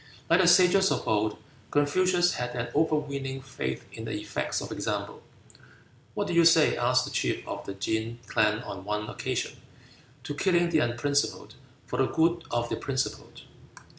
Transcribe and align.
Like 0.31 0.41
the 0.41 0.47
sages 0.47 0.89
of 0.89 1.07
old, 1.07 1.37
Confucius 1.69 2.33
had 2.33 2.55
an 2.55 2.69
overweening 2.73 3.39
faith 3.39 3.85
in 3.93 4.05
the 4.05 4.13
effect 4.15 4.59
of 4.59 4.71
example. 4.71 5.21
"What 6.15 6.25
do 6.25 6.33
you 6.33 6.43
say," 6.43 6.75
asked 6.75 7.05
the 7.05 7.11
chief 7.11 7.47
of 7.47 7.67
the 7.67 7.75
Ke 7.75 8.19
clan 8.25 8.63
on 8.63 8.83
one 8.83 9.07
occasion, 9.07 9.57
"to 10.23 10.33
killing 10.33 10.71
the 10.71 10.79
unprincipled 10.79 11.53
for 11.85 11.97
the 11.97 12.07
good 12.07 12.45
of 12.49 12.69
the 12.69 12.77
principled?" 12.77 13.43